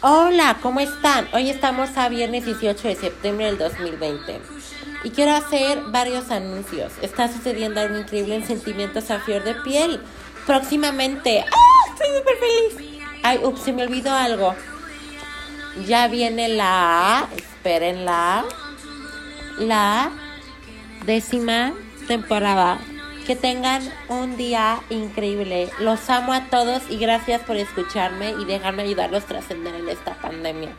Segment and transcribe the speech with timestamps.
[0.00, 1.28] Hola, ¿cómo están?
[1.32, 4.40] Hoy estamos a viernes 18 de septiembre del 2020
[5.04, 6.92] y quiero hacer varios anuncios.
[7.02, 10.00] Está sucediendo algo increíble en Sentimientos a Flor de Piel.
[10.46, 11.44] Próximamente.
[11.46, 11.92] ¡Ah!
[11.92, 13.00] Estoy súper feliz.
[13.22, 14.54] Ay, ups, se me olvidó algo.
[15.86, 17.28] Ya viene la.
[17.36, 18.44] Espérenla.
[19.58, 20.10] La
[21.04, 21.72] décima
[22.06, 22.78] temporada.
[23.28, 25.68] Que tengan un día increíble.
[25.80, 30.14] Los amo a todos y gracias por escucharme y dejarme ayudarlos a trascender en esta
[30.14, 30.74] pandemia.